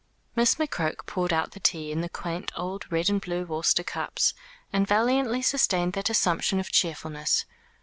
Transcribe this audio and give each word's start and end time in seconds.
Miss 0.35 0.55
McCroke 0.55 1.05
poured 1.05 1.31
out 1.31 1.51
the 1.51 1.59
tea 1.59 1.91
in 1.91 2.01
the 2.01 2.09
quaint 2.09 2.51
old 2.55 2.91
red 2.91 3.07
and 3.07 3.21
blue 3.21 3.45
Worcester 3.45 3.83
cups, 3.83 4.33
and 4.73 4.87
valiantly 4.87 5.43
sustained 5.43 5.93
that 5.93 6.09
assumption 6.09 6.59
of 6.59 6.71
cheerfulness. 6.71 7.45